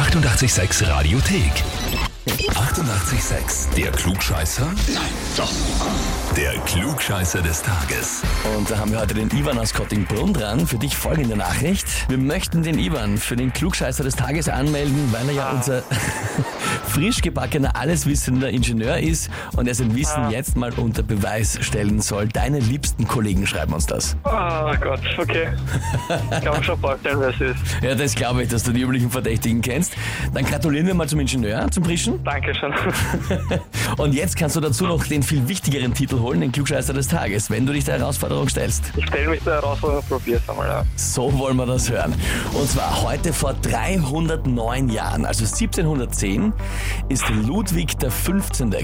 [0.00, 1.52] 886 Radiothek.
[2.26, 3.74] 88,6.
[3.76, 4.64] Der Klugscheißer?
[4.64, 5.02] Nein,
[5.36, 5.52] doch.
[6.34, 8.22] Der Klugscheißer des Tages.
[8.56, 10.66] Und da haben wir heute den Ivan aus Kottingbrunn dran.
[10.66, 11.86] Für dich folgende Nachricht.
[12.08, 15.82] Wir möchten den Ivan für den Klugscheißer des Tages anmelden, weil er ja unser
[16.90, 22.28] frisch gebackener, alleswissender Ingenieur ist und er sein Wissen jetzt mal unter Beweis stellen soll.
[22.28, 24.16] Deine liebsten Kollegen schreiben uns das.
[24.24, 25.48] Oh Gott, okay.
[26.30, 27.82] Kann man schon vorstellen, wer es ist.
[27.82, 29.94] Ja, das glaube ich, dass du die üblichen Verdächtigen kennst.
[30.34, 32.22] Dann gratulieren wir mal zum Ingenieur, zum Frischen.
[32.24, 32.72] Dankeschön.
[33.96, 37.50] Und jetzt kannst du dazu noch den viel wichtigeren Titel holen, den Klugscheißer des Tages,
[37.50, 38.92] wenn du dich der Herausforderung stellst.
[38.96, 40.68] Ich stelle mich der Herausforderung es einmal.
[40.68, 40.84] Ja.
[40.96, 42.14] So wollen wir das hören.
[42.52, 46.52] Und zwar heute vor 309 Jahren, also 1710,
[47.08, 48.30] ist Ludwig XV.,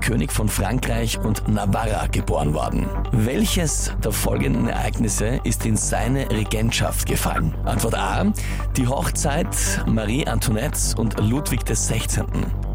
[0.00, 2.86] König von Frankreich und Navarra, geboren worden.
[3.12, 7.54] Welches der folgenden Ereignisse ist in seine Regentschaft gefallen?
[7.64, 8.32] Antwort A.
[8.76, 12.24] Die Hochzeit Marie Antoinettes und Ludwig XVI.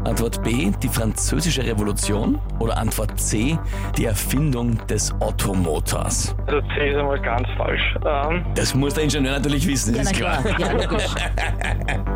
[0.04, 3.58] Antwort B, die französische Revolution oder Antwort C,
[3.96, 6.34] die Erfindung des Ottomotors.
[6.46, 7.96] Also C ist einmal ganz falsch.
[8.06, 10.42] Ähm, Das muss der Ingenieur natürlich wissen, Ja, ist klar.
[10.42, 10.58] klar.
[10.58, 11.04] Ja, logisch.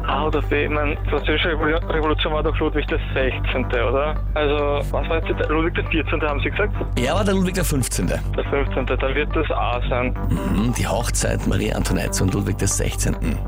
[0.07, 4.15] A oder B, ich meine, französische Revolu- Revolution war doch Ludwig der 16., oder?
[4.35, 5.49] Also, was war jetzt?
[5.51, 6.23] Ludwig der 14.
[6.23, 6.73] haben Sie gesagt?
[6.97, 7.73] Er war der Ludwig XV.
[8.07, 8.87] Der 15.
[8.87, 10.15] Dann wird das A sein.
[10.29, 12.91] Hm, Die Hochzeit Marie Antoinette und Ludwig XVI.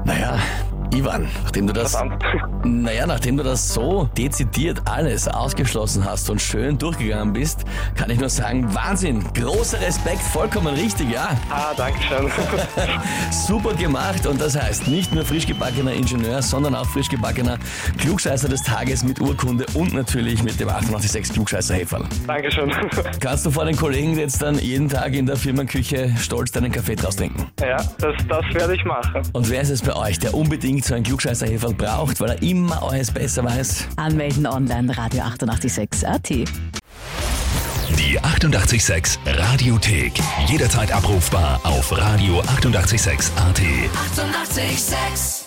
[0.04, 0.36] Naja,
[0.94, 2.24] Ivan, nachdem du das, Verdammt.
[2.64, 8.18] naja, nachdem du das so dezidiert alles ausgeschlossen hast und schön durchgegangen bist, kann ich
[8.18, 11.36] nur sagen, Wahnsinn, großer Respekt, vollkommen richtig, ja.
[11.50, 12.30] Ah, danke schön.
[13.30, 17.58] Super gemacht und das heißt nicht nur frisch gebackener Ingenieur, sondern auch frisch gebackener
[17.98, 22.04] Klugscheißer des Tages mit Urkunde und natürlich mit dem 886 Klugscheißer Heferl.
[22.26, 22.70] Dankeschön.
[23.20, 26.94] Kannst du vor den Kollegen jetzt dann jeden Tag in der Firmenküche stolz deinen Kaffee
[26.94, 27.46] draus trinken?
[27.60, 29.22] Ja, das, das werde ich machen.
[29.32, 32.42] Und wer ist es bei euch, der unbedingt so einen klugscheißer Heferl braucht, weil er
[32.42, 33.86] immer alles besser weiß?
[33.96, 36.28] Anmelden online, Radio 886 AT.
[36.30, 40.12] Die 88,6 Radiothek.
[40.48, 42.80] Jederzeit abrufbar auf radio886.at.
[42.80, 44.56] 88,6.
[44.66, 45.45] Eighty-eight, sex.